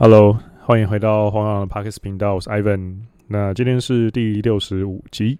[0.00, 2.98] Hello，欢迎回到黄洋的 Podcast 频道，我是 Ivan。
[3.26, 5.36] 那今天是第六十五集。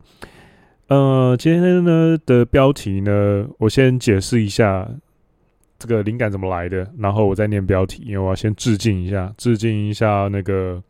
[0.89, 4.91] 呃，今天呢的标题呢，我先解释一下
[5.79, 10.83] 这个灵感怎么来的，然后我再念标题，因为我要先致敬一下，致敬一下那个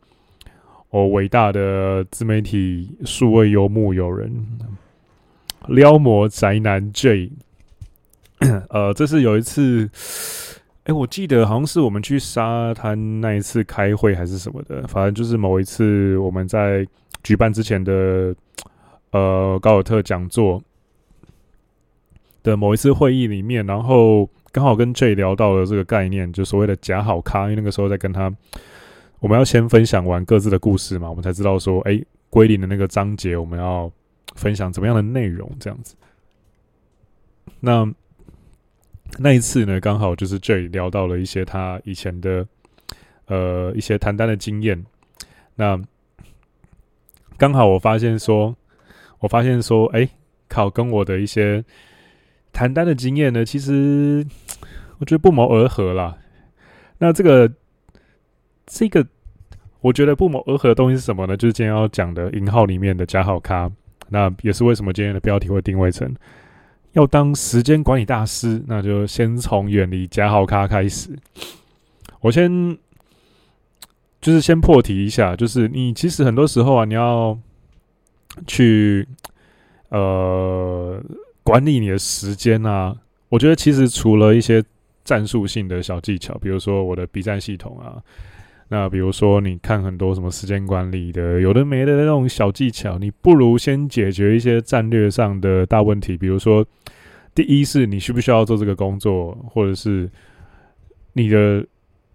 [0.89, 4.33] 我伟大的自媒体数位游牧友人
[5.67, 7.31] 撩魔宅男 J。
[8.69, 9.87] 呃，这是有一次。
[10.89, 16.83] 哎，我记得好像是我们去沙滩那一次开会还是什么的，反正就是某一次我们在
[17.21, 18.35] 举办之前的
[19.11, 20.59] 呃高尔特讲座
[22.41, 28.33] 的某一次会议里面，然后刚好跟 J 聊到了这个概念，就所谓的假好咖，因为那个时候在跟他，
[29.19, 33.91] 我们要先分享完各自的故事嘛，我们才知道说，哎，归零的那个章节我们要
[34.33, 35.93] 分享怎么样的内容这样子，
[37.59, 37.87] 那。
[39.17, 42.47] 那一次呢，刚好就是 J 聊到了一些他以前的
[43.25, 44.85] 呃一些谈单的经验。
[45.55, 45.79] 那
[47.37, 48.55] 刚好我发现说，
[49.19, 50.09] 我发现说，哎、欸，
[50.47, 51.63] 靠，跟我的一些
[52.53, 54.25] 谈单的经验呢，其实
[54.99, 56.17] 我觉得不谋而合啦。
[56.99, 57.51] 那这个
[58.65, 59.05] 这个，
[59.81, 61.35] 我觉得不谋而合的东西是什么呢？
[61.35, 63.71] 就是今天要讲的银号里面的加号咖。
[64.09, 66.13] 那也是为什么今天的标题会定位成。
[66.93, 71.09] 要当时间管理大师，那就先从远离假好咖开始。
[72.21, 72.77] 我先
[74.19, 77.37] 就是先破题一下，就是你其实很多时候啊，你要
[78.47, 79.07] 去
[79.89, 81.01] 呃
[81.43, 82.95] 管理你的时间啊。
[83.29, 84.63] 我觉得其实除了一些
[85.03, 88.01] 战术性的小技巧，比如说我的 B 站系统啊。
[88.71, 96.15] 那比如说，你看很多什么时间管理的，有的没的那种小技巧，你不如先解决一些战略上的大问题。
[96.15, 96.63] 比如说，
[97.33, 100.07] 第一是你需不需要做这个工作，或者是
[101.13, 101.65] 你的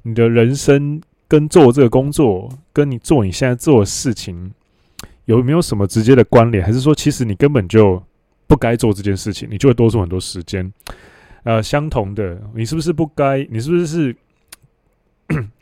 [0.03, 4.53] 你的人生跟做这个工作，跟你做你现在做的事情
[5.25, 6.65] 有没有什么直接的关联？
[6.65, 8.01] 还是说，其实你根本就
[8.47, 10.73] 不该做这件事情，你就会多出很多时间？
[11.43, 13.45] 呃，相同的，你是不是不该？
[13.51, 14.17] 你是不是是？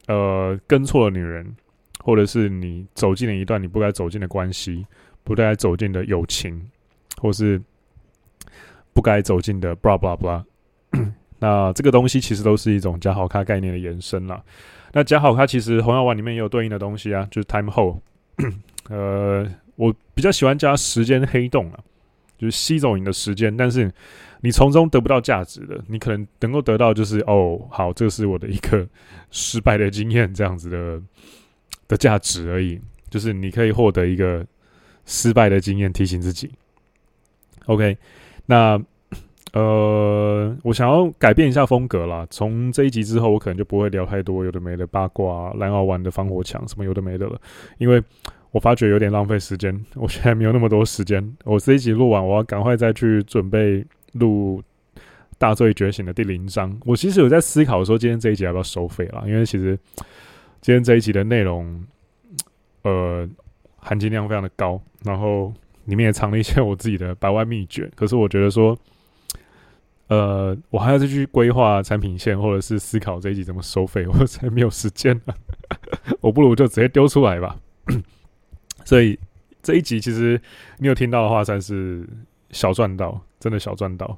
[0.09, 1.55] 呃，跟错了女人，
[2.01, 4.85] 或者是你走进了一段你不该走进的关系，
[5.23, 6.61] 不该走进的友情，
[7.21, 7.63] 或是
[8.93, 10.43] 不该走进的 blah blah blah。
[11.39, 14.43] 那这个东西其实都是一种假好咖概念的延伸啦。
[14.93, 17.99] 那假好咖其实红药丸里面也有对应的东西啊，就是 time hole。
[18.91, 19.47] 呃，
[19.77, 21.79] 我比较喜欢加时间黑洞啊，
[22.37, 23.91] 就是吸走你的时间，但是。
[24.45, 28.85] 你从中得不到价值的，你可能能够得到就是哦，好，这是我的一个
[29.31, 31.01] 失败的经验，这样子的
[31.87, 32.81] 的价值而已。
[33.09, 34.45] 就是你可以获得一个
[35.07, 36.51] 失败的经验，提醒自己。
[37.67, 37.97] OK，
[38.47, 38.83] 那
[39.53, 42.27] 呃，我想要改变一下风格啦。
[42.29, 47.41] 从这一集之后，我可能就不会聊太多有的没的八卦、蓝奥玩的防火墙什么有的没的了，
[47.79, 48.03] 因为
[48.51, 49.73] 我发觉有点浪费时间。
[49.95, 53.87] 我现在没有那么多时间，我这一集录完，我要赶快再去准备。
[54.13, 54.63] 录
[55.39, 59.25] 《大罪觉醒》的第零章，我其实有在思考说，今天这一集要不要收费啦？
[59.27, 59.79] 因为其实
[60.61, 61.85] 今天这一集的内容，
[62.83, 63.29] 呃，
[63.77, 65.53] 含金量非常的高，然后
[65.87, 67.91] 里面也藏了一些我自己的百万秘诀。
[67.97, 68.79] 可是我觉得说，
[70.09, 75.35] 呃，我还要再去规划产品线，或者是思考这一集怎么收费，我才没有时间了。
[76.21, 77.59] 我不如就直接丢出来吧。
[78.85, 79.19] 所以
[79.63, 80.41] 这一集其实
[80.79, 82.09] 你有听到的话，算是
[82.51, 83.21] 小赚到。
[83.43, 84.17] 真的小赚到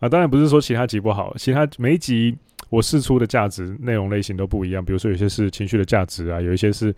[0.00, 0.08] 啊！
[0.08, 2.36] 当然不是说其他集不好，其他每一集
[2.68, 4.84] 我试出的价值内容类型都不一样。
[4.84, 6.92] 比如说有些是情绪的价值啊，有一些是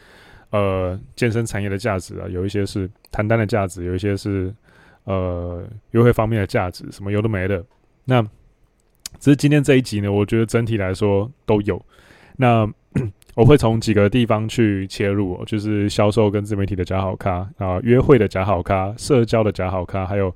[0.48, 4.50] 呃健身产业的价值啊，有一些是谈单的价值，有一些是
[5.04, 7.62] 呃优惠方面的价值，什么有的没的。
[8.06, 8.22] 那
[9.20, 11.80] 只是今天这一集呢，我觉得整体来说都有。
[12.36, 12.66] 那
[13.36, 20.34] 我会从几个地方去切入，就是销售跟自媒体的假好咖啊，约会的假好咖，社交的假好咖，还有。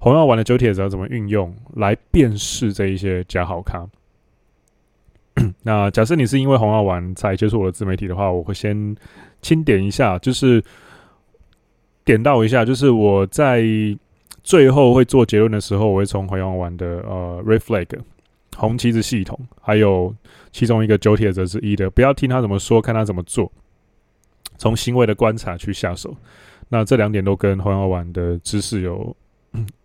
[0.00, 3.86] 红药丸的九铁则怎么运用来辨识这一些假好咖？
[5.62, 8.96] 那假设你是因为红药丸才接触我的自媒体的话，我会先
[9.42, 10.64] 清点一下，就是
[12.02, 13.62] 点到一下，就是我在
[14.42, 18.00] 最后会做结论的时候，我会从红药丸的呃 Red Flag
[18.56, 20.14] 红旗子系统，还有
[20.50, 23.52] 其中一个九铁则之一的，不要听他怎么说，看他怎么做，
[24.56, 26.16] 从行为的观察去下手。
[26.70, 29.14] 那这两点都跟红药丸的知识有。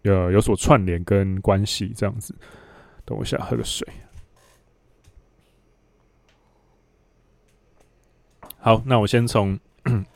[0.04, 2.36] 有有所串联跟关系，这样子。
[3.04, 3.88] 等我一下，喝个水。
[8.58, 9.60] 好，那我先从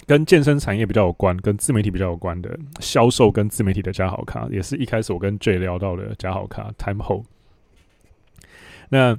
[0.08, 7.26] 跟健身产业比较有关、跟自媒体比较有关的销售跟自媒体的加好咖，也是一开始我跟 J 聊到的加好咖 Time Hole。
[8.90, 9.16] 那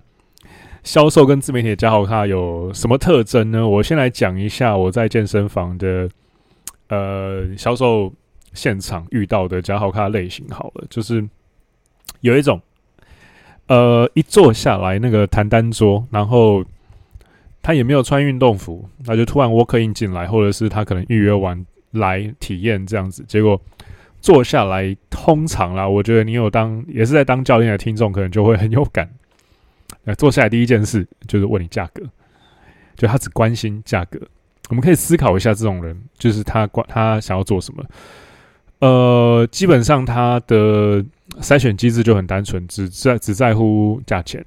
[0.83, 3.69] 销售跟自媒体的加好咖有什么特征呢？
[3.69, 6.11] 我先来讲一下我在健身房的
[6.89, 8.13] 呃销售
[8.53, 10.47] 现场遇到的假好咖类型。
[10.49, 11.27] 好了，就是
[12.21, 12.61] 有一种
[13.67, 16.65] 呃一坐下来那个谈单桌，然后
[17.63, 23.61] 他也没有穿运动服，他就突然 walk in 进来，或者是他可能预约完来体验这样子，结果。
[24.23, 29.09] 坐下来，通常啦，我觉得你有当也是在当教练的听众，可能就会很有感。
[30.05, 32.05] 那坐下来第一件事就是问你价格，
[32.97, 34.21] 就他只关心价格。
[34.69, 37.83] 我们可以思考一下，这种人就是他关他想要做什么？
[38.81, 41.05] 呃，基本上他的
[41.41, 44.45] 筛选机制就很单纯，只在只在乎价钱，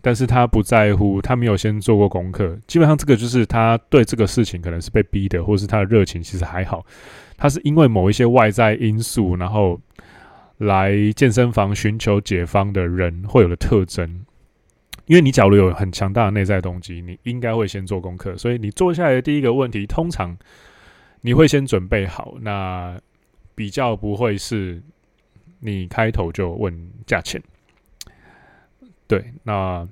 [0.00, 2.58] 但是他不在乎，他没有先做过功课。
[2.66, 6.84] 基本上这个就是他对这个事情可能是被逼的，或是他的热情其实还好。
[7.36, 9.78] 他是因为某一些外在因素，然后
[10.58, 14.24] 来健身房寻求解方的人会有的特征。
[15.06, 18.34] 因为你假如有很强大的内在动机，你应该会先做功课。
[18.38, 20.34] 所以你坐下来的第一个问题，通常
[21.20, 22.98] 你会先准备好，那
[23.54, 24.82] 比较不会是
[25.60, 27.42] 你开头就问价钱。
[29.06, 29.86] 对，那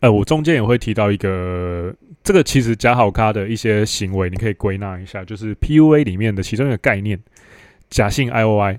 [0.00, 1.94] 呃，我中间也会提到一个。
[2.22, 7.22] 这个其实假好咖的一些行为，你可以归纳一下，就是 PUA 里面的其中一个概念——
[7.90, 8.78] 假性 IOI。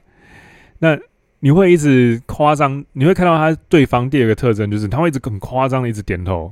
[0.79, 0.97] 那
[1.41, 6.51] 你会一直夸张，你会看到他对方第二个特征，就是他会一直很夸张的一直点头，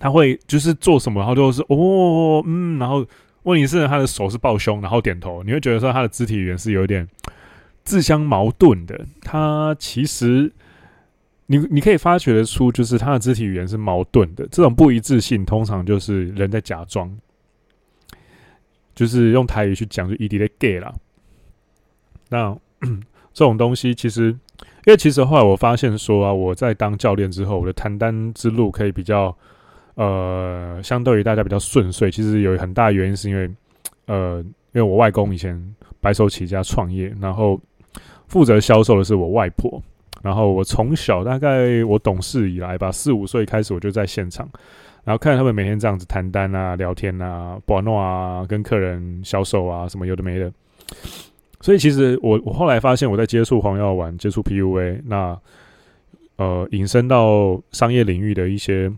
[0.00, 3.06] 他会就是做什么，然后就是哦嗯，然后
[3.44, 7.08] 问题是他的手是抱胸，然后点头，你会觉得说他的肢体语言是有点
[7.84, 10.52] 自相矛盾的，他其实。
[11.52, 14.46] 你你可以发觉得出，就是他的肢体语言是矛盾的。
[14.52, 17.12] 这种不一致性，通常就是人在假装，
[18.94, 20.94] 就是用台语去讲，就异地的 gay 啦。
[22.28, 22.56] 那
[23.34, 29.36] 这种东西，其实因为其实后来我发现说啊，我在当教练之后，我的谈单之路可以比较
[29.94, 32.10] 呃，相对于大家比较顺遂。
[32.10, 33.50] 其实有很大原因是因为
[34.06, 34.40] 呃，
[34.72, 35.58] 因为我外公以前
[36.00, 37.60] 白手起家创业，然后
[38.28, 39.82] 负责销售的是我外婆。
[40.22, 44.46] 然后我从小大概我懂事以来吧，四五岁开始我就在现场，
[45.02, 50.52] 然后看他们每天这样子谈单啊、聊天啊、玩弄啊、跟客人销售啊什么有的没的。
[51.62, 55.38] 所以其实我我后来发现我在接触黄药丸、接触 PUA，那
[56.36, 58.92] 呃引申到商业领域的一些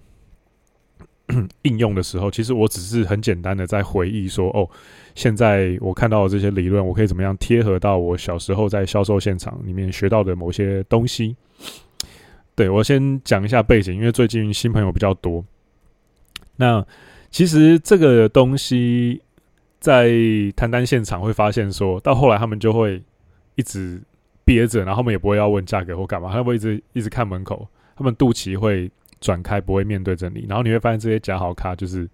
[1.62, 4.69] 应用的时候，其实我只是很简单的在回忆说哦。
[5.14, 11.37] 现在我看到的这些理论，我可以怎么样贴合到我小时候在销售现场里面学到的某些东西？
[12.55, 15.44] 对，我先讲一下背景，因为最近新朋友比较多。
[16.56, 16.82] 那
[17.31, 19.20] 其实这个东西
[19.81, 20.11] 在
[20.56, 23.02] 谈单现场会发现说，到后来他们就会
[23.55, 24.00] 一直
[24.44, 28.90] 憋着，然后他们也不会要问价格或干嘛，他们会一直一直看门口，他们肚脐会
[29.22, 32.06] 转开，不会面对着你，然后你会发现这些假好咖就是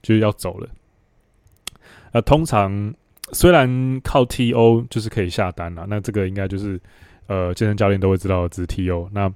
[0.00, 0.66] 就是要走了。
[2.12, 2.94] 那通常
[3.32, 3.68] 虽然
[4.02, 6.80] 靠 TO 就是可以下单了，那这个应该就是
[7.26, 9.28] 呃健身教练都会知道的字 TO，那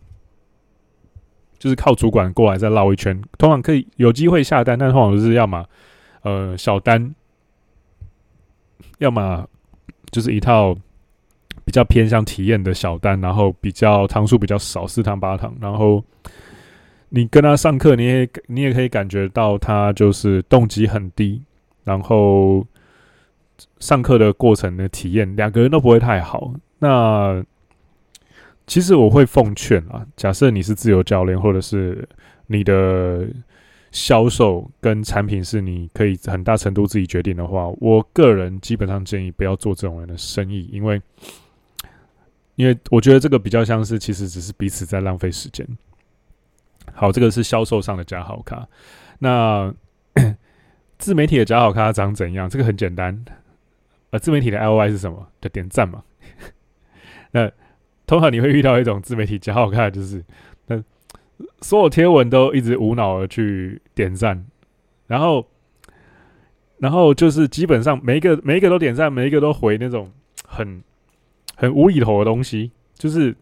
[1.59, 5.67] 就是靠主管过来再绕一圈，通常可以有机会下单，但通常都是要么
[6.23, 7.15] 呃小单，
[8.99, 9.45] 要么
[10.13, 10.73] 就是一套
[11.65, 16.03] 比较偏向体验的小单，然后比较趟数比较少，四趟八趟，然后
[17.11, 21.43] 你跟他上课，你也你也可以感觉到他就是动机很低。
[21.85, 22.67] 然后
[23.79, 26.53] 上课的过程的体验，两个人都不会太好。
[26.81, 27.43] 那
[28.67, 32.07] 其实我会奉劝啊，假设你是自由教练，或者是
[32.49, 33.27] 你的
[33.91, 41.01] 销售跟产品是你可以很大程度自己决定的话，我个人基本上建议不要做这种人的生意，因为
[42.57, 45.67] 因为我觉得这个比较像是其实只是彼此在浪费时间。
[46.95, 48.67] 好，这个是销售上的假好咖。
[49.19, 49.73] 那
[50.99, 52.49] 自媒体的假好咖长怎样？
[52.49, 53.25] 这个很简单，
[54.11, 55.29] 呃，自媒体的 L O I 是什么？
[55.41, 56.03] 就点赞嘛。
[57.33, 57.51] 那
[58.07, 60.25] 通常你会遇到一种自媒体假好咖，就是
[60.67, 60.83] 那
[61.61, 64.47] 所有贴文都一直无脑的去点赞，
[65.07, 65.47] 然后，
[66.79, 70.11] 然后就是基本上每一个每一个都点赞，每一个都回那种
[70.47, 70.83] 很
[71.55, 73.37] 很无厘头的东西，就是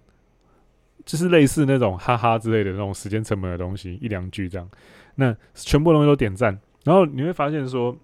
[1.07, 4.69] 就是类似那种哈哈之类的那种时间成本的东西，一两句这样，
[5.15, 6.59] 那全部东西都点赞。
[6.85, 7.97] 然后你会发现说，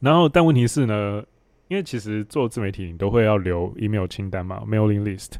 [0.00, 1.22] 然后但问题是呢，
[1.68, 5.32] 因为其实做自媒体你都会要留 email 清单嘛，mailing list。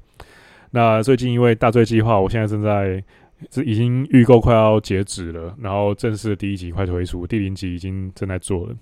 [0.71, 3.02] 那最近因为大罪计划，我现在正在
[3.50, 8.75] 这已经预购快要截止了，然后正式第一集快推出，第零集已经正在做了。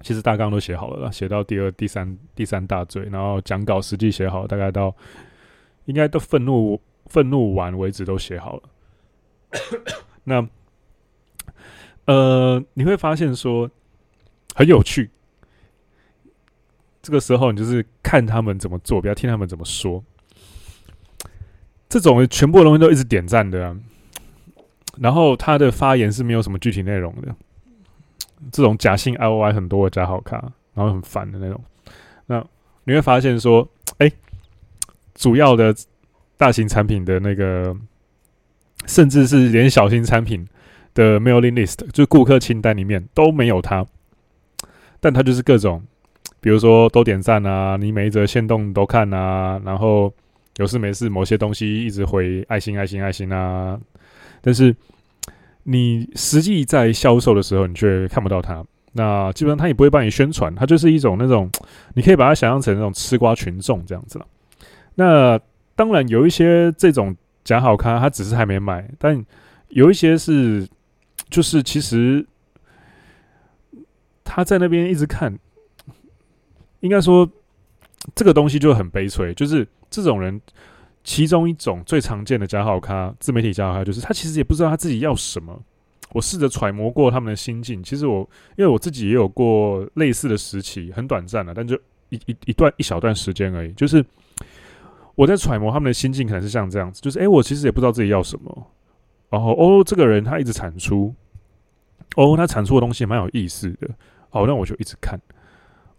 [0.00, 4.94] 其实大纲都写好了啦，写到第二、第三、第三大罪，然后讲稿实际写好，大概到
[5.88, 8.62] 应该都愤怒愤怒完为止都写好了。
[10.22, 10.46] 那
[12.04, 13.70] 呃，你会发现说
[14.54, 15.10] 很有趣。
[17.00, 20.04] 这个时候，你就是看他们怎么做，不要听他们怎么说。
[21.88, 23.74] 这种全部的东西都一直点赞的啊，
[24.98, 27.34] 然后他的发言是没有什么具体内容的。
[28.52, 30.38] 这种假性 I O I 很多的假好看，
[30.74, 31.64] 然后很烦的那种。
[32.26, 32.46] 那
[32.84, 33.66] 你会发现说，
[33.96, 34.12] 哎，
[35.18, 35.74] 主要的
[36.36, 37.76] 大型产品的那个，
[38.86, 40.46] 甚至是连小型产品
[40.94, 43.84] 的 mailing list，就顾客清单里面都没有他，
[45.00, 45.82] 但他就是各种。
[46.40, 50.14] 比如说都点赞啊，你每一则限动都看啊，然后
[50.58, 53.76] 有事没事某些东西一直回爱心爱心爱心啊，
[54.40, 54.74] 但是
[55.64, 58.64] 你实际在销售的时候，你却看不到他。
[58.92, 61.50] 那基本上他也不会帮你宣传，他就是一种那种
[61.94, 64.26] 你可以把它想象成那种吃瓜群众这样子了。
[64.98, 65.38] 那
[65.76, 69.24] 当然有一些这种假好咖，他只是还没买，但
[69.68, 70.68] 有一些是
[71.30, 72.26] 就是其实
[74.24, 75.38] 他在那边一直看。
[76.80, 77.28] 应该说，
[78.14, 79.34] 这个东西就很悲催。
[79.34, 80.40] 就是这种人，
[81.02, 85.60] 其中一种最常见的假好咖，自媒体假好咖，就是他其实也不知道他自己要什么。
[86.10, 88.20] 我试着揣摩过他们的心境，其实我
[88.56, 91.74] 因为我自己也有过类似的时期，很短暂了，但就
[92.10, 93.72] 一一一段一小段时间而已。
[93.72, 94.04] 就是
[95.18, 98.66] 我在揣摩他们的心境，可能是像这样子，就是诶，我其实也不知道自己要什么。
[99.28, 101.12] 然后哦，这个人他一直产出，
[102.14, 103.90] 哦，他产出的东西蛮有意思的。
[104.30, 105.20] 好，那我就一直看。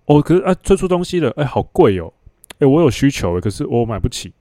[0.06, 2.14] 哦，可是啊，推出东西了，哎，好贵哦，
[2.60, 4.32] 哎，我有需求，可是我买不起，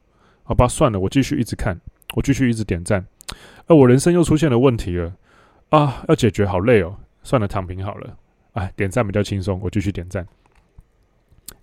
[0.44, 1.76] 好吧，算了，我继续一直看，
[2.14, 3.04] 我继续一直点赞，
[3.66, 5.12] 哎，我人生又出现了问题了，
[5.70, 6.94] 啊，要解决，好累哦，
[7.24, 8.16] 算了，躺平好了，
[8.52, 10.24] 哎，点赞比较轻松，我继续点赞，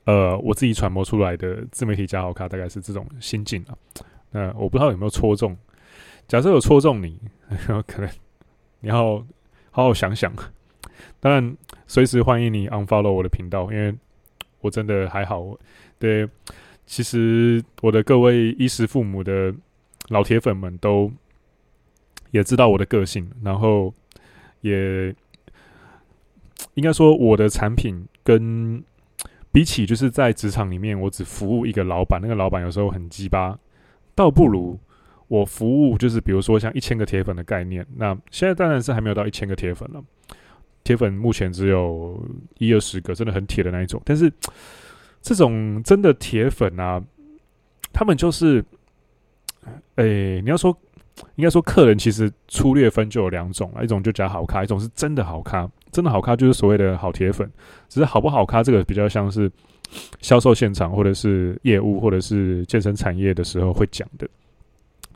[0.06, 3.76] 呃，我自己揣摩出来的自媒体加好卡大概是这种心境啊，
[4.32, 5.58] 那我不知道有没有戳中，
[6.28, 7.20] 假设有戳中你，
[7.88, 8.10] 可能
[8.80, 9.18] 你要
[9.72, 10.32] 好好想想。
[11.20, 11.58] 当然，
[11.88, 13.94] 随时欢迎你 unfollow 我的频道，因为
[14.62, 15.58] 我真的还好。
[15.98, 16.28] 对，
[16.86, 19.54] 其实我的各位衣食父母的
[20.10, 21.12] 老铁粉们都
[22.30, 23.92] 也知道我的个性，然后
[24.62, 25.14] 也
[26.76, 28.84] 应该说我的产品跟
[29.56, 33.58] 比起就是在职场里面，我只服务一个老板，那个老板有时候很鸡巴，
[34.14, 34.78] 倒不如
[35.30, 37.88] 我服务就是比如说像一千个铁粉的概念。
[37.96, 40.04] 那现在当然是还没有到一千个铁粉了。
[40.84, 42.22] 铁粉目前只有
[42.58, 44.02] 一二十个，真的很铁的那一种。
[44.04, 44.30] 但是
[45.22, 47.02] 这种真的铁粉啊，
[47.94, 48.62] 他们就是，
[49.96, 50.04] 哎、
[50.42, 50.78] 你要说，
[51.36, 55.66] 应该说，客人其实粗略分就有两种啊，一种就假好咖，一种是真的好咖。
[55.96, 57.50] 真的好咖就是所谓的好铁粉，
[57.88, 59.50] 只是好不好咖这个比较像是
[60.20, 64.28] 销售现场或者是业务或者是健身产业的时候会讲的。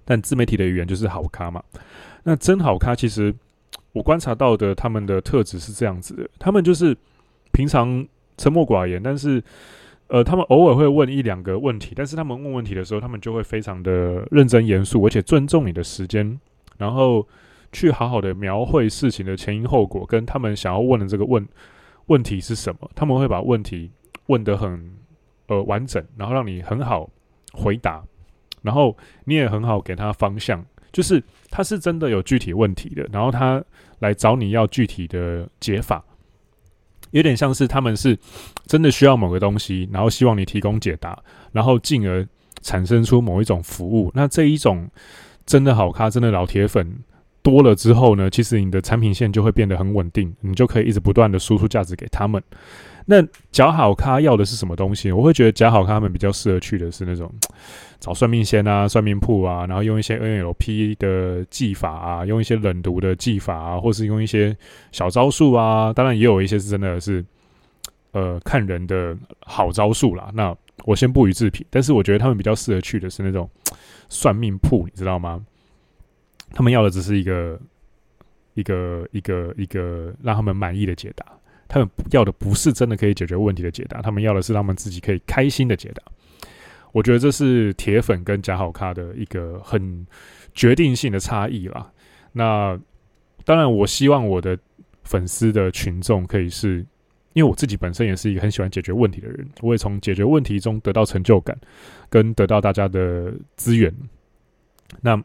[0.05, 1.61] 但自媒体的语言就是好咖嘛。
[2.23, 3.35] 那真好咖其实。
[3.91, 6.95] 我观察到的他们的特质是这样子的，他们就是
[7.51, 8.05] 平常
[8.37, 9.43] 沉默寡言，但是
[10.09, 16.39] 呃，他们偶尔会问一两个问题，但是他们问问题的时候，他们就会非常的认真严肃，而且尊重你的时间，
[16.77, 17.27] 然后
[17.71, 21.47] 去好好的描绘事情的前因后果，跟他们想要问的这个问
[22.07, 23.91] 问题是什么，他们会把问题
[24.27, 24.91] 问得很
[25.47, 27.09] 呃完整，然后让你很好
[27.53, 28.03] 回答，
[28.61, 28.95] 然后
[29.25, 30.65] 你也很好给他方向。
[30.91, 33.63] 就是他是真的有具体问题的，然后他
[33.99, 36.03] 来找你要具体的解法，
[37.11, 38.17] 有点像是他们是
[38.65, 41.21] 真的需要某个东西，然后希望你提供解答，
[41.51, 42.27] 然后进而
[42.61, 44.11] 产生出某一种服务。
[44.15, 44.89] 那这一种
[45.45, 47.03] 真的好咖，真的老铁粉
[47.41, 52.41] 多了之后呢，其实你的产品线就会变得很稳定，你就可以一直不断的输出价值给他们。
[53.05, 55.11] 那假好咖要的是什么东西？
[55.11, 57.31] 我会觉得假好咖他们比较适合去的是那种
[57.99, 64.55] 找算命仙啊、算命铺啊，然后用一些 NLP 的技法啊，用一些冷读的技法啊，或是用一些
[64.91, 65.91] 小招数啊。
[65.91, 67.25] 当然也有一些是真的是
[68.11, 70.29] 呃看人的好招数啦。
[70.33, 70.55] 那
[70.85, 73.49] 我先不予置评，但是我觉得他们比较适合去的是那种
[74.07, 75.41] 算命铺，你知道吗？
[76.51, 77.59] 他们要的只是一个
[78.53, 81.25] 一个一个一个让他们满意的解答。
[81.71, 86.01] 他们要的不是真的可以解决问题的解答，他们要的是他们自己可以开心的解答。
[86.91, 90.03] 我觉得这是铁粉跟假好咖的一个很
[90.55, 91.91] 决定性的差异啦。
[92.31, 92.75] 那
[93.45, 94.57] 当然，我希望我的
[95.03, 96.83] 粉丝的群众可以是，
[97.33, 101.55] 因为我自己本身也是一个很喜欢解决问题的人，我也从解决问题中得到成就感，
[102.09, 103.93] 跟得到大家的资源。
[105.01, 105.23] 那。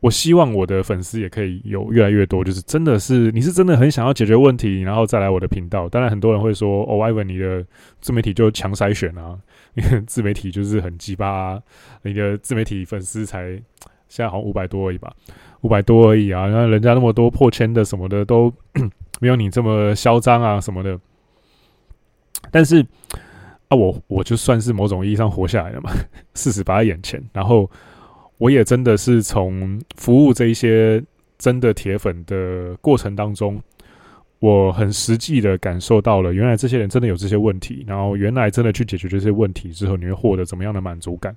[0.00, 5.88] 我希望我的粉丝也可以有越来越多，就是真的是你是真的很想要解决问题，然后再来我的频道。
[5.88, 7.64] 当然，很多人会说：“哦，Ivan，你的
[8.00, 9.38] 自媒体就强筛选啊。
[9.76, 11.60] ”因为 自媒体就是很鸡巴，
[12.02, 13.50] 你的自媒体粉丝才
[14.08, 15.12] 现在好像五百多而已吧，
[15.60, 18.52] 五百多而已啊，然后人家那么多破千的什么的都
[19.20, 20.98] 没有你这么嚣张啊什么的。
[22.50, 22.84] 但是
[23.68, 25.92] 啊，我我就算是某种意义上活下来了嘛，
[26.34, 27.70] 事实摆在眼前，然后
[28.40, 31.02] 我也真的是从服务这一些
[31.36, 33.60] 真的铁粉的过程当中。
[34.38, 41.36] 我很实际的感受到了，原来这些人真的有这些问题，然后原来真的去解决这些问题之后，你会获得怎么样的满足感？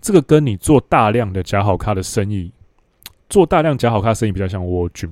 [0.00, 2.50] 这个跟你做大量的假好咖的生意，
[3.28, 5.08] 做大量假好咖生意比较像蜗君，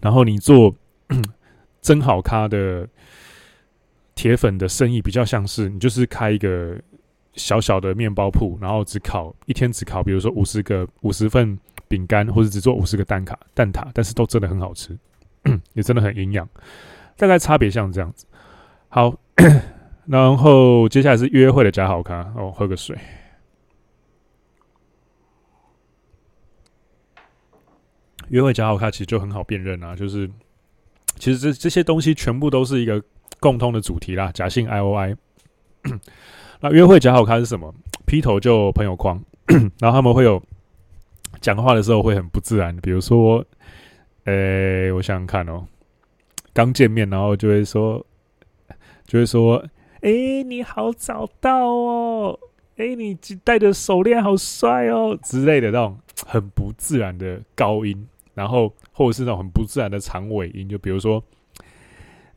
[0.00, 0.74] 然后你做
[1.82, 2.88] 真好咖的
[4.14, 6.74] 铁粉的生意比较像是你就是开一个
[7.38, 14.94] 小小的面包铺，然后只烤一天只烤，比如说五十个五十份饼干，或者只做五十个蛋挞蛋挞，但是都真的很好吃。
[15.72, 16.46] 也真的很营养，
[17.16, 18.26] 大概差别像这样子。
[18.88, 19.16] 好，
[20.04, 22.98] 然后接下来是约会的假好咖哦，喝个水。
[28.28, 30.28] 约会假好咖其实就很好辨认啊，就是
[31.16, 33.02] 其实这这些东西全部都是一个
[33.38, 35.16] 共通的主题啦，假性 I O I。
[36.60, 37.72] 那约会假好看是什么？
[38.06, 39.22] 劈头就朋友框，
[39.78, 40.42] 然后他们会有
[41.40, 43.44] 讲话的时候会很不自然，比如说。
[44.24, 45.64] 诶、我想想看哦，
[46.52, 48.04] 刚见面，然后就会说，
[49.06, 49.56] 就会说，
[50.02, 52.38] 诶、欸，你好早到哦，
[52.76, 55.98] 诶、欸，你戴的手链好帅哦之类的那种
[56.28, 61.24] 很不自然的高音，然后或者是那种很不自然的长尾音，就比如说，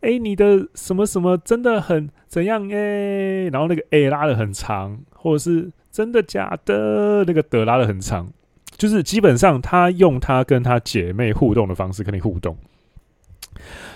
[0.02, 8.32] 诶、欸，你的什么什么真的很怎样诶、欸，然后那个 A 拉得很长，或者是真的假的，那个的拉得很长。
[8.78, 12.58] 就是基本上，他用他跟他姐妹互动的方式跟你互动，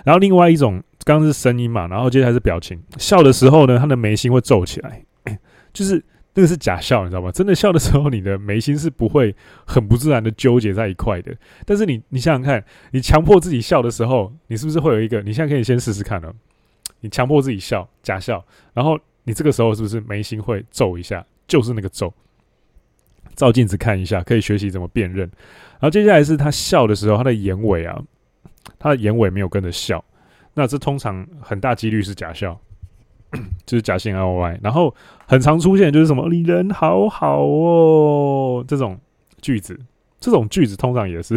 [0.04, 2.80] 然后另外一种刚刚是声音嘛，然后接下来是表情。
[2.98, 5.04] 笑的时候呢，他的眉心会皱起来，
[5.74, 6.04] 就是
[6.36, 7.32] 那个是假笑，你知道吗？
[7.32, 9.34] 真的笑的时候，你的眉心是不会
[9.66, 11.34] 很不自然的纠结在一块的。
[11.66, 15.22] 但是你你想想看，你强迫自己笑的时候，你是不是会有一个？
[15.22, 16.32] 你现在可以先试试看呢。
[17.00, 21.26] 你强迫自己笑，假笑，然后你这个时候是不是眉心会皱一下？
[21.48, 22.14] 就是那个皱。
[23.36, 25.20] 照镜子看一下，可以学习怎么辨认。
[25.74, 28.02] 然后接下来是他笑的时候，他的眼尾啊，
[28.80, 30.04] 他的眼尾没有跟着笑，
[30.54, 32.60] 那这通常很大几率是假笑，
[33.66, 34.60] 就是假性 I O I。
[34.62, 34.94] 然后
[35.28, 39.00] 很常出现就是什么“你人好好哦”这种
[39.42, 39.80] 句子，
[40.20, 41.36] 这种句子通常也是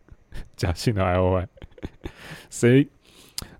[0.56, 1.48] 假性的 I O I。
[2.50, 2.86] 谁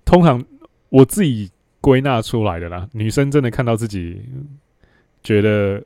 [0.05, 0.45] 通常
[0.89, 1.51] 我自己
[1.81, 4.23] 归纳出来的啦，女生真的看到自己
[5.23, 5.83] 觉得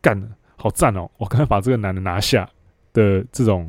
[0.00, 0.32] 干。
[0.54, 1.10] 好赞哦！
[1.16, 2.48] 我刚才把这个男的拿下
[2.92, 3.68] 的这种，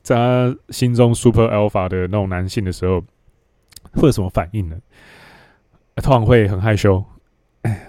[0.00, 3.02] 在他心中 super alpha 的那种男性的时候，
[3.94, 4.76] 会有什么反应呢？
[5.96, 7.02] 通常会很害羞，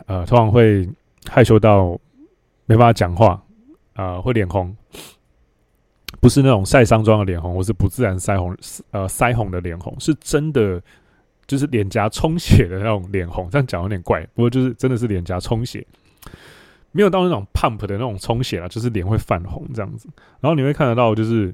[0.06, 0.88] 呃，通常会
[1.30, 2.00] 害羞到
[2.66, 3.42] 没办法讲话，
[3.94, 4.76] 啊、会脸红，
[6.22, 8.56] 不是那种晒伤妆的脸红，或是不自然腮红，
[8.92, 10.82] 呃，腮红的脸红，是真的，
[11.48, 13.50] 就是脸颊充血的那种脸红。
[13.50, 15.86] 这样讲有点怪，不过就是真的是脸颊充血。
[16.92, 20.08] 没有到那种 pump 的那种充血了，就是脸会泛红这样子，
[20.40, 21.54] 然后你会看得到，就是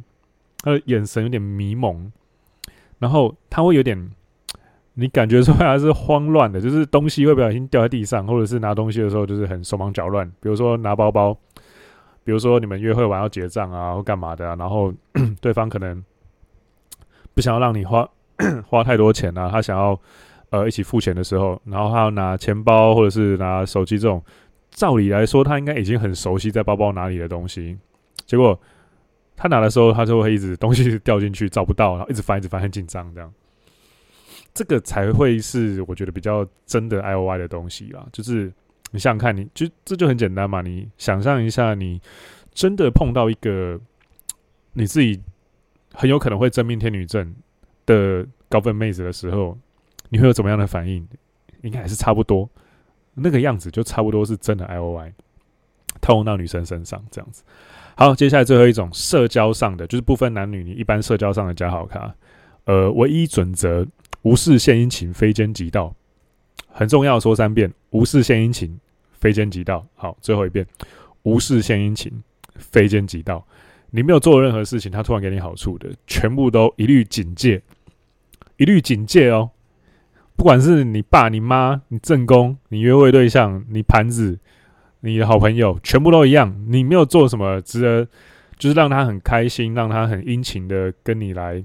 [0.59, 2.11] 他的眼神有点迷蒙，
[2.99, 4.11] 然后他会有点，
[4.93, 11.33] 你感觉出来还是慌乱的，就是东西会不小心掉在地上，或者是拿东西的时候就是很手忙脚乱，比如说拿包包，
[12.23, 14.93] 比如说你们约会完要结账啊或干嘛的，然 后
[15.39, 16.03] 对方可能
[17.33, 18.07] 不想要让你花
[18.67, 19.99] 花太多钱啊，他想要
[20.49, 24.23] 呃一起付钱的时候，然后他要拿钱包或者是拿手机这种。
[24.73, 27.77] 照理来说，他应该已经很熟悉在包包哪里的东西，
[28.25, 28.57] 结果
[29.35, 33.29] 他拿的时候，他就会一直东西掉进去找不到，然后一直翻，一直翻，很紧张这样。
[34.53, 38.05] 这个才会是我觉得比较真的 I O I 的东西啦。
[38.11, 38.51] 就是
[38.91, 40.61] 你想想看，你就这就很简单嘛。
[40.61, 42.01] 你想象一下，你
[42.53, 43.79] 真的碰到一个
[44.73, 45.21] 你自己
[45.93, 47.33] 很有可能会真命天女症
[47.85, 49.57] 的高分妹子的时候，
[50.09, 51.07] 你会有怎么样的反应？
[51.61, 52.49] 应该还是差不多。
[53.13, 55.13] 那个样子就差不多是真的 I O I，
[56.01, 57.43] 套用到女生身上这样子。
[57.95, 62.15] 好，接下来最后一种社交上的，就是不分男女，你一般社交上的加好卡。
[62.65, 63.85] 呃，唯一准则，
[64.23, 65.95] 无事献殷勤，非奸即盗。
[66.67, 68.79] 很重要，说三遍：无事献殷勤，
[69.13, 69.85] 非奸即盗。
[69.95, 70.65] 好，最后一遍：
[71.23, 72.11] 无事献殷勤，
[72.55, 73.45] 非奸即盗。
[73.89, 77.61] 你没有做任何事情，他突然给你好处的，全部都一律警戒，
[78.57, 79.49] 一律警戒哦。
[80.37, 84.39] 不管是你爸、你妈、你正宫、你约会对象、你盘子、
[85.01, 86.63] 你的好朋友，全部都一样。
[86.69, 88.07] 你没有做什么值得，
[88.57, 91.63] 就是让他很开心、让他很殷勤的跟你来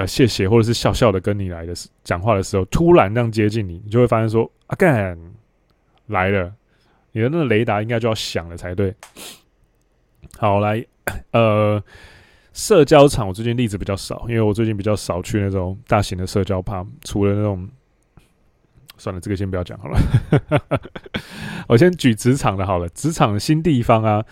[0.00, 5.14] 呃谢谢或者是笑笑的跟你来的讲话的时候，突然这样接近你，你就会发现说啊干
[6.06, 6.50] 来了，
[7.12, 8.94] 你的那个雷达应该就要响了才对。
[10.38, 10.82] 好，来，
[11.32, 11.82] 呃，
[12.54, 17.68] 社交场我最近例子比较少，因为我最近比较少去那种大型的社交趴，除了那种，
[18.96, 20.00] 算了，这个先不要讲好了。
[21.68, 24.24] 我先举职场的好了，职场新地方啊，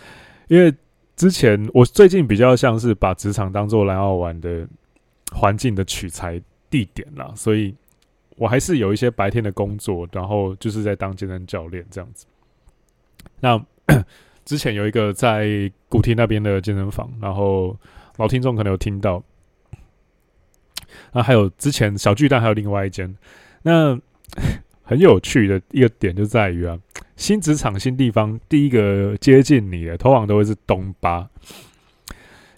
[0.49, 0.75] 因为
[1.15, 4.67] 之前我最近比较像是把职场当做来澳玩的
[5.33, 7.75] 环境的取材地点啦，所以
[8.37, 12.27] 我还是有一些白天的工作，然后就是在当健身教练这样子。
[13.41, 13.65] 那。
[14.45, 17.77] 之前有一个在古亭那边的健身房，然后
[18.17, 19.23] 老听众可能有听到。
[21.13, 23.15] 那还有之前小巨蛋还有另外一间，
[23.63, 23.99] 那
[24.83, 26.79] 很有趣的一个点就在于啊，
[27.15, 31.29] 新职场新地方，第一个接近你的，通常都会是东巴。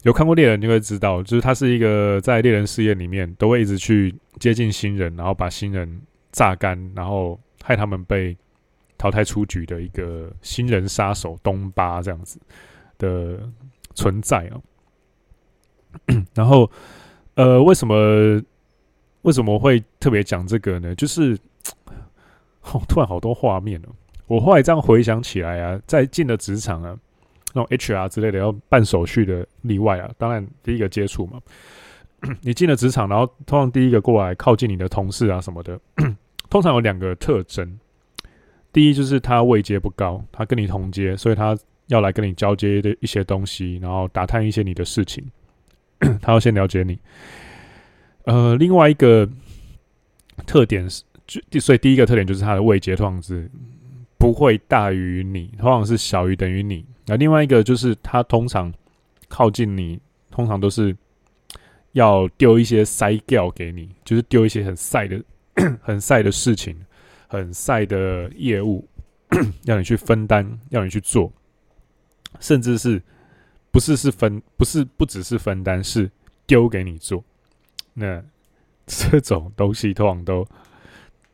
[0.03, 6.01] 有看过猎人，你会知道，就是他是一个在猎人事业里面都会一直去接近新人，然后把新人
[6.33, 8.37] 榨干，然后害他们被。
[8.99, 12.39] 淘汰出局的一个新人杀手东巴这样子
[12.99, 13.41] 的
[13.95, 14.61] 存在啊，
[16.37, 16.71] 然后
[17.33, 17.95] 呃，为什么
[19.23, 20.95] 为什么会特别讲这个呢？
[20.95, 21.35] 就是
[22.61, 23.89] 哦，突然好多画面了。
[24.27, 26.95] 我后来这样回想起来啊，在进了职场啊，
[27.53, 31.41] 那种 HR 之类的要办手续的例外啊，当然第一个接触嘛，
[32.43, 35.81] 你进了职场，然后通常第一个过来靠近你的同事啊什么的，
[36.49, 37.79] 通常有两个特征。
[38.73, 41.59] 第一就是他位阶不高，他跟你同阶，所以他
[41.89, 45.25] 要来跟你交接的一些东西，然后打探一些你的事情，
[46.23, 46.97] 他要先了解你。
[48.25, 49.29] 呃，另外一个
[50.47, 51.03] 特点是，
[51.51, 53.51] 就所以第一个特点就是他的位阶通常是
[54.21, 56.85] 不会大于你，通常是小于等于你。
[57.07, 58.73] 那另外一个就是他通常
[59.27, 59.99] 靠近你，
[60.31, 60.97] 通常都是
[61.93, 65.25] 要丢一些塞掉给你，就是丢一些很塞的、
[65.83, 66.77] 很塞的事情。
[67.33, 68.85] 很晒的业务，
[69.63, 71.33] 要你去分担，要你去做，
[72.41, 73.01] 甚至是
[73.71, 76.11] 不是是分，不是不只是分担，是
[76.45, 77.23] 丢给你做。
[77.95, 78.21] 那
[78.85, 80.45] 这种东西通常都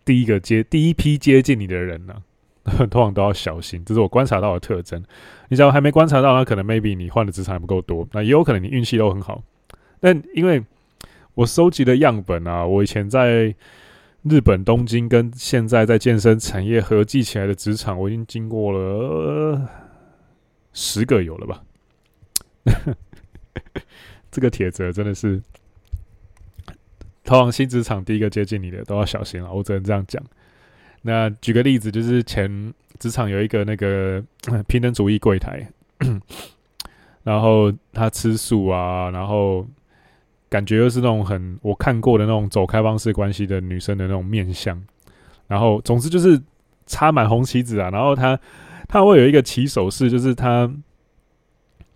[0.04, 2.22] 第一个接第一批接近你的人呢、
[2.90, 3.84] 通常都要小心。
[3.84, 5.02] 这是我观察到的特征。
[5.48, 9.42] 你只要还没观察到，那可能 maybe 你换的职场还不够多，那也有可能你运气都很好。
[10.00, 10.64] 但因为
[11.34, 13.54] 我收集的样本啊，我以前在。
[14.28, 19.68] 日本东京跟现在在健身产业合计起来的职场，我已经经过了、
[20.72, 21.62] 十个有了吧？
[24.32, 25.40] 这个铁则真的是，
[27.22, 30.20] 通往新职场第一个接近你的都要小心了，我只能这样讲。
[31.06, 34.22] 那举个例子，就是前职场有一个那个
[34.68, 35.66] 平等主义柜台，
[37.22, 39.66] 然后他吃素啊，然后。
[40.48, 44.80] 感觉又是那种很我看过的那种走开放式关系的女生的那种面相，
[45.48, 46.40] 然后总之就是
[46.86, 48.38] 插满红旗子啊，然后他
[48.88, 50.72] 他会有一个起手式，就是他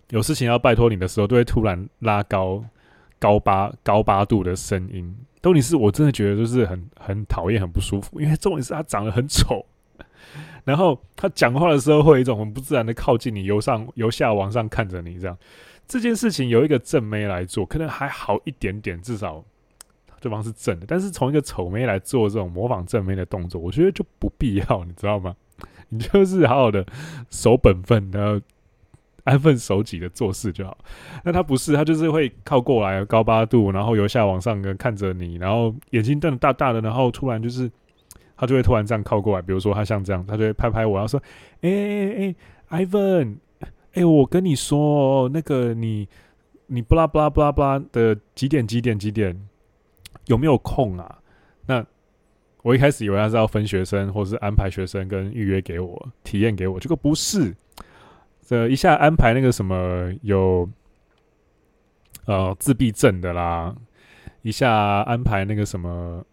[0.09, 2.61] 有事情要拜托你的时候，都会突然拉高
[3.19, 5.15] 高八高八度的声音。
[5.41, 9.65] 重点是我真的觉得就是很很讨厌、很不舒服，因为重点是他长得很丑，
[10.63, 15.37] 然后他讲话的时候会有一种很不自然的靠近你，由上由下往上看着你这样。
[15.87, 19.43] 这件事情有一个正妹来做，可能还好一点点，至少
[20.21, 20.85] 对方是正的。
[20.87, 25.35] 但是从一个丑妹来做这种模仿正妹的动作，我觉得就不必要，你知道吗？
[25.89, 26.85] 你就是好好的
[27.29, 28.39] 守本分，然后
[29.31, 30.77] 安分守己的做事就好。
[31.23, 37.71] 那他不是，他就是会靠过来高八度，然后由下往上跟看着你，然后眼睛瞪得大大的，然后突然就是
[38.35, 41.21] 他就会突然这样靠过来，比如说他像这样，他就会拍拍我，然后说
[41.61, 42.35] ：“哎哎
[42.69, 43.37] 哎，Ivan。”
[43.93, 46.07] 哎、我跟你说，那个你
[46.67, 49.37] 你布拉布拉布拉布拉的几点几点几点
[50.27, 51.19] 有没有空啊？
[51.65, 51.85] 那
[52.61, 57.53] 我一开始以为他是要分学生，或者是安排学生跟预约给我体验给我，结果不是。
[58.51, 60.69] 这一下安排那个什么有
[62.25, 63.73] 呃自闭症的啦，
[64.41, 64.69] 一下
[65.03, 66.25] 安排那个什么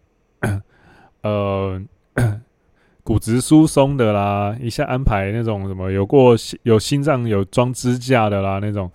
[1.23, 1.81] 呃。
[3.01, 8.91] 骨质疏松的啦，一下安排那种什么有过有心脏有装支架的啦，那种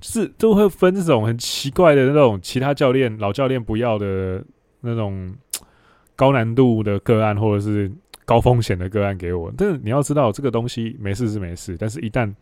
[0.00, 4.42] 就是都会分这种很奇怪的那种其他教练老教练不要的
[4.80, 5.34] 那种
[6.16, 7.92] 高难度的个案或者是
[8.24, 9.52] 高风险的个案给我。
[9.54, 12.32] 但是你要知道，这个东西没事是没事，但是一旦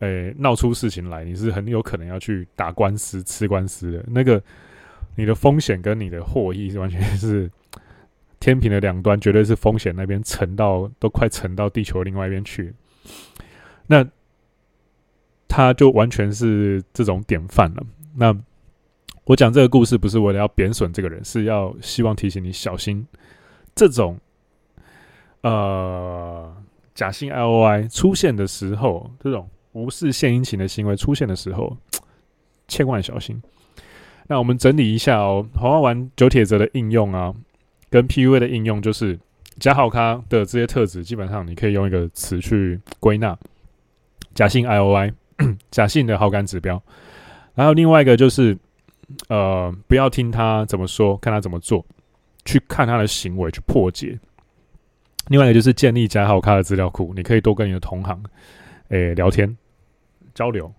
[0.00, 4.04] 诶闹出事情来，你是很有可能要去打官司、吃官司的。
[4.08, 4.42] 那个
[5.16, 7.50] 你的风险跟你的获益完全是。
[8.40, 12.72] 天平的两端绝对是风险那边沉到都快沉到地球另外一边去，
[13.88, 14.06] 那
[15.48, 17.84] 他就完全是这种典范了。
[18.14, 18.32] 那
[19.24, 23.04] 我讲这个故事不是为了要贬损这个人，是要希望提醒你小心
[23.74, 24.16] 这种
[25.40, 26.56] 呃
[26.94, 31.76] 假性 IOI 出现的时候，这种无视献殷勤的行为出现的时候，
[32.68, 33.40] 千万小心。
[34.26, 37.34] 那我们整理一下哦，红药丸九铁则的应用啊，
[37.90, 39.18] 跟 PUA 的应用，就是
[39.58, 43.36] 假好咖的这些特质，基本上你可以用一个词去归纳：
[44.34, 45.12] 假性 IOI，
[45.70, 46.82] 假性的好感指标。
[47.54, 48.56] 然后另外一个就是，
[49.28, 51.84] 呃，不要听他怎么说，看他怎么做，
[52.44, 54.18] 去看他的行为去破解。
[55.28, 58.22] 另外一个就是建立假好咖的资料库，你可以多跟你的同行，
[58.88, 59.56] 诶，聊天
[60.34, 60.72] 交流，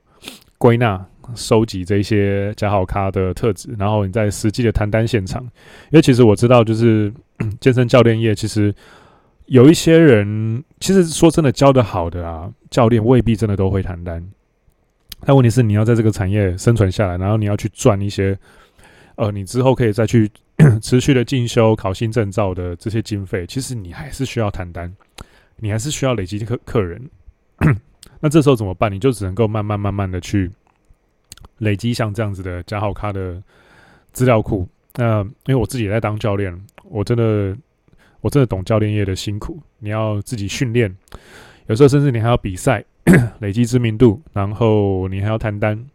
[0.57, 1.05] 归纳。
[1.35, 5.49] 收集这些假好咖的特质，然后你在实际的谈单现场，因
[5.91, 7.13] 为其实我知道，就是
[7.61, 8.73] 健身教练业，其实
[9.45, 14.27] 有一些人，其实说真的，教的好的啊，教练未必真的都会谈单。
[15.23, 18.35] 但问题是，你要在这个产业生存下来，然后你要去赚一些，
[19.17, 20.27] 呃，你之后可以再去
[20.81, 24.91] 持续的进修、考新证照的这些经费，其实你还是需要谈单，
[25.57, 27.07] 你还是需要累积客客人。
[28.19, 28.91] 那这时候怎么办？
[28.91, 30.51] 你就只能够慢慢慢慢的去。
[31.59, 33.41] 累积像这样子的加好咖的
[34.13, 37.55] 资料库，那因为我自己也在当教练，我真的
[38.21, 39.59] 我真的懂教练业的辛苦。
[39.79, 40.93] 你要自己训练，
[41.67, 42.83] 有时候甚至你还要比赛，
[43.39, 45.85] 累积知名度，然后你还要谈单。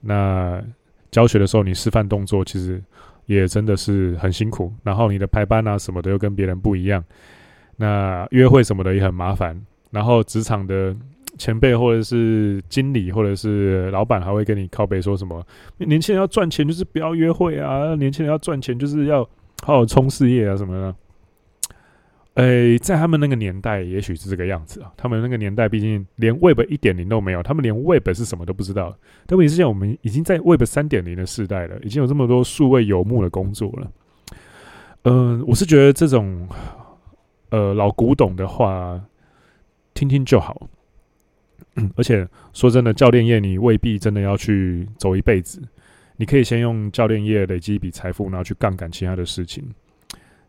[0.00, 0.62] 那
[1.10, 2.82] 教学的时候，你示范动作其实
[3.26, 4.72] 也真的是很辛苦。
[4.82, 7.04] 然后你的排班啊什么的又跟别人不一样，
[7.76, 9.58] 那约会什么的也很麻烦。
[9.90, 10.96] 然后职场的。
[11.38, 15.44] 前辈或者是经理或者是老板还会跟你靠背说什么？
[15.78, 17.94] 年轻人要赚钱就是不要约会啊！
[17.94, 19.22] 年轻人要赚钱就是要
[19.62, 20.94] 好好冲事业啊什么的。
[22.34, 24.92] 诶，在他们那个年代，也许是这个样子啊。
[24.94, 28.94] 他们那个年代毕竟连 Web 一点零都没有，他们连 Web 是什么都不知道。
[29.26, 33.90] 但问题是，现在我们已经在 Web 三点零的时代了，已经有这么多数位游牧的工作了。
[35.04, 36.46] 嗯、我是觉得这种
[37.48, 39.00] 呃老古董的话，
[39.94, 40.68] 听听就好。
[41.94, 45.60] 而且说真的，教练业你未必真的要去走一辈子，
[46.16, 49.62] 你可以先用教练业累积一笔财富，然后去杠杆其他的事情。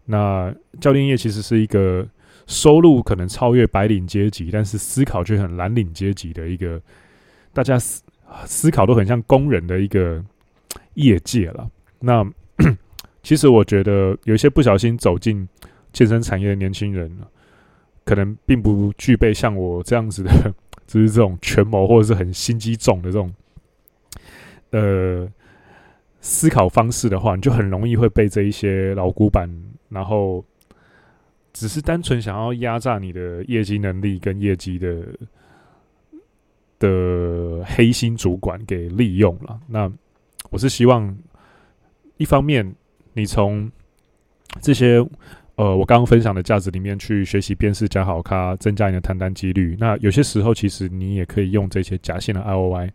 [0.05, 2.07] 那教练业其实是一个
[2.45, 6.81] 收入可能超越白领阶级，但是思考却很蓝领阶级的一个，
[7.51, 8.01] 大家思
[8.45, 10.23] 思考都很像工人的一个
[10.93, 11.69] 业界了。
[11.99, 12.25] 那
[13.21, 15.45] 其实我觉得有一些不小心走进
[15.91, 17.11] 健身产业的年轻人，
[18.05, 20.53] 可能并不具备像我这样子的。
[20.87, 23.31] 就是这种权谋或者是很心机重的这种，
[24.71, 25.29] 呃，
[26.21, 29.47] 思考方式的话，你就很容易会被这一些老古板，
[29.89, 30.43] 然后
[31.51, 35.05] 只是单纯想要压榨你的业绩能力跟业绩的
[36.79, 39.59] 的黑心主管给利用了。
[39.67, 39.91] 那
[40.49, 41.17] 我是希望，
[42.15, 42.73] 一方面
[43.13, 43.69] 你从
[44.61, 45.05] 这些。
[45.57, 49.75] 呃，我刚刚分享的价值里面去学习辨识假好咖，增加你的谈单几率。
[49.79, 52.91] 那有些时候，其实你也可以用这些假性的 IOI、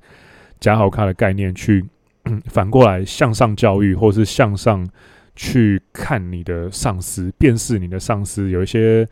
[0.61, 1.85] 假好咖的概念去
[2.47, 4.89] 反过来向上教育，或是向上
[5.35, 9.05] 去看你的上司，辨识你的上司有一些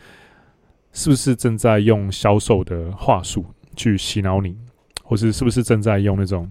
[0.93, 4.57] 是不是正在用销售的话术去洗脑你，
[5.03, 6.49] 或是是不是正在用那种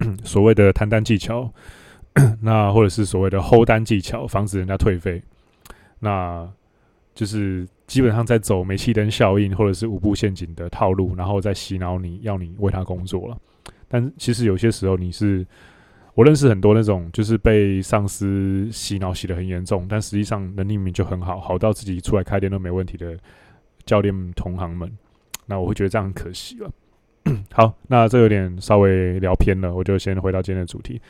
[0.24, 1.48] 所谓的谈单技巧，
[2.42, 5.22] 那或者是所谓的 hold 单技巧，防止人家退费。
[6.00, 6.50] 那
[7.14, 13.36] 就是基本上在走煤气灯效应或者是五步陷阱的套路，然后再洗脑你要你为他工作了。
[13.86, 15.46] 但其实有些时候你是，
[16.14, 23.18] 我认识很多那种就是被上司洗脑洗得很严重，但实际上能力明明就很好，好到自己出来开店都没问题的
[23.84, 24.90] 教练同行们。
[25.46, 26.70] 那我会觉得这样很可惜了。
[27.52, 31.00] 好，那这有点稍微聊偏了，我就先回到今天的主题。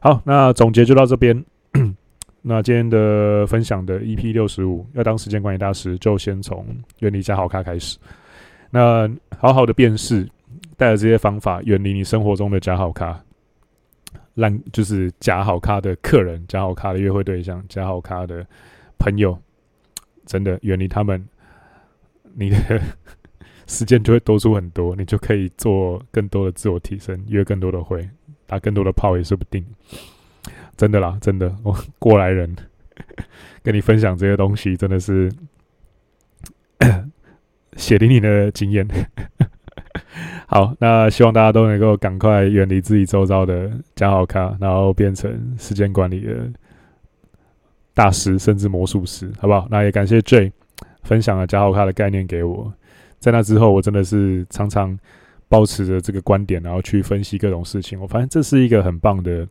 [0.00, 1.44] 好，那总结就到这边。
[2.44, 6.66] 那今天的分享的 EP 六十五，要当时间管理大师，就先从
[6.98, 7.96] 远离假好咖开始。
[8.68, 10.28] 那好好的辨识，
[10.76, 13.16] 带着这些方法，远离你生活中的假好咖，
[14.34, 18.44] 烂就是假好咖的客人、假好咖的约会对象、假好咖的
[18.98, 19.38] 朋友，
[20.26, 21.24] 真的远离他们，
[22.34, 22.56] 你的
[23.68, 28.08] 时间就会多出很多，你就可以做更多的自我提升，约更多的会，
[28.46, 29.64] 打更多的炮也说不定。
[30.76, 32.56] 真的啦，真的， 我过来人
[33.62, 35.30] 跟你分享这些东西，真的是
[37.76, 38.86] 血淋淋的经验。
[40.46, 46.50] 好，那希望大家都能够赶快远离自己周遭的假好咖，然后变成时间管理的
[47.94, 49.66] 大师，甚至魔术师，好不好？
[49.70, 50.52] 那也感谢 J
[51.02, 52.72] 分享了假好咖的概念给我，
[53.18, 54.98] 在那之后，我真的是常常
[55.48, 57.98] 保持着这个观点，然后去分析各种事情。
[58.00, 59.46] 我发现这是一个很棒的。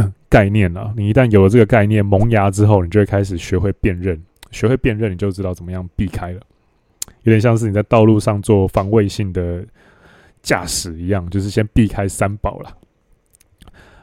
[0.28, 0.92] 概念啊。
[0.96, 6.40] 你一旦有了这个概念萌芽之后，你就会开始学会辨认，学会辨认，你就知道怎么样避开了。
[7.22, 9.64] 有点像是你在道路上做防卫性的
[10.42, 12.76] 驾驶一样，就是先避开三宝了。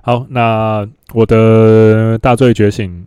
[0.01, 3.05] 好，那我的大罪觉醒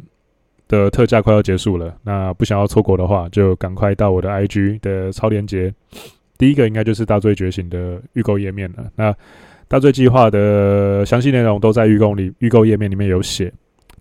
[0.69, 5.73] 的特价快要结束了，那不想要错过的话，就赶快到我的 IG 的超链接。
[6.37, 8.91] 第一个应该就是大罪觉醒的预购页面了。
[8.97, 9.15] 那
[9.73, 13.51] 大罪计划的详细内容都在预购里，预购页面里面有写。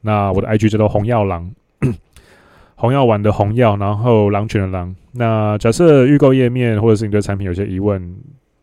[0.01, 1.49] 那我的 IG 叫做红药狼，
[2.75, 4.93] 红药丸的红药，然后狼犬的狼。
[5.13, 8.01] 那假设预购页面或者是你对产品有些疑问，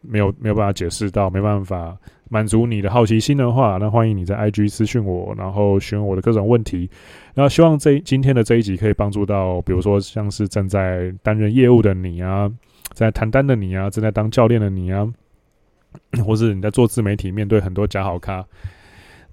[0.03, 1.97] 没有没有办法解释到，没办法
[2.29, 6.91] 满足你的好奇心的话，那欢迎你在 IG 私讯我，然后询问我的各种问题。
[7.35, 12.53] 那希望这今天的这一集可以帮助到，比如说像是正在担任业务的你啊，
[12.93, 15.11] 在谈单的你啊，正在当教练的你啊。
[16.25, 18.45] 或是你在做自媒体，面对很多假好咖，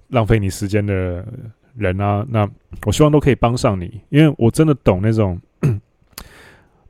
[0.08, 1.26] 浪费你时间的
[1.76, 2.48] 人啊，那
[2.84, 5.40] 我希望都可以帮上你，因为我真的懂那种，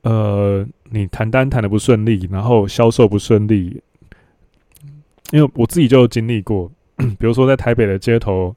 [0.02, 3.83] 呃，你谈单谈得不顺利，然后销售不顺利，
[5.33, 8.55] 因为我自己就经历过， 比如说在台北的街头，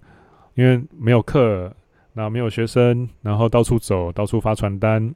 [0.56, 1.74] 因为没有课，
[2.14, 5.14] 那没有学生，然后到处走，到处发传单。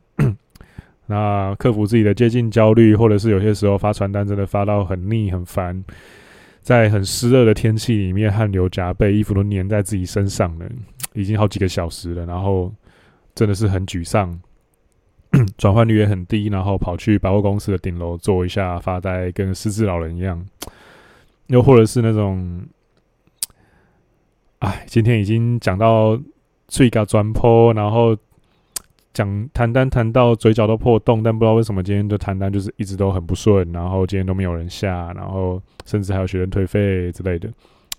[1.05, 5.83] 那克服自己的接近焦虑，或者是有些时候发传单真的发到很腻很烦，
[6.61, 10.65] 在很湿热的天气里面，汗流浃背，衣服都粘在自己身上了，
[11.13, 12.73] 已经好几个小时了，然后
[13.35, 14.39] 真的是很沮丧，
[15.57, 20.45] 转换率也很低，然后跑去百货公司的顶楼坐一下发呆，跟失智老人一样，
[21.47, 22.65] 又或者是那种，
[24.59, 26.17] 哎，今天已经讲到
[26.69, 28.17] 最高转坡，然后。
[29.13, 37.47] 讲谈单谈到嘴角都破洞，但不知道为什么今天的谈单就是一直都很不顺，然后今天都没有人下，然后甚至还有学生退费之类的。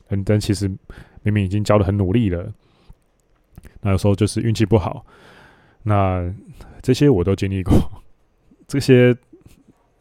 [0.08, 0.68] 嗯，但其实
[1.22, 2.52] 明明已经教的很努力了，
[3.80, 5.06] 那有时候就是运气不好。
[5.84, 6.34] 那
[6.82, 7.74] 这些我都经历过，
[8.66, 9.16] 这些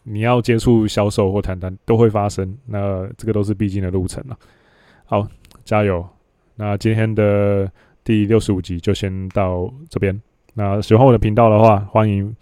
[0.01, 4.37] 你要接触销售或谈单都会发生，那这个都是必经的路程了。
[5.05, 5.27] 好，
[5.63, 6.05] 加油！
[6.55, 7.71] 那今天的
[8.03, 10.19] 第六十五集就先到这边。
[10.53, 12.35] 那喜欢我的频道的话，欢迎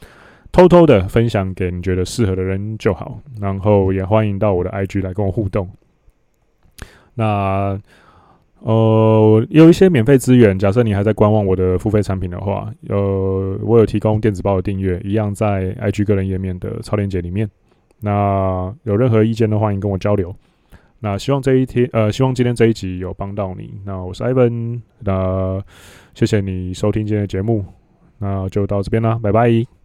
[0.51, 3.19] 偷偷的分享给你觉得适合的人就好。
[3.39, 5.69] 然后也欢迎到我的 IG 来跟我互动。
[7.13, 7.79] 那
[8.59, 17.49] 呃，有一些免费资源，假设你还在观望我的付费产品的话，呃，我有提供电子报的订阅，一样在 IG 个人页面的超链接里面。
[17.99, 20.35] 那有任何意见的，欢迎跟我交流。
[20.99, 23.73] 那希望这一天，呃，希望今天这一集有帮到你。
[23.83, 25.59] 那我是 Ivan，那
[26.13, 27.65] 谢谢你收听今天的节目。
[28.21, 29.80] 那就到这边了，拜拜。